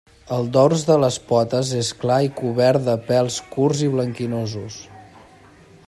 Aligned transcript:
El 0.35 0.45
dors 0.55 0.85
de 0.87 0.95
les 1.01 1.17
potes 1.31 1.73
és 1.81 1.91
clar 2.05 2.17
i 2.29 2.31
cobert 2.39 2.87
de 2.89 2.97
pèls 3.11 3.39
curts 3.53 3.85
i 3.89 3.91
blanquinosos. 3.97 4.81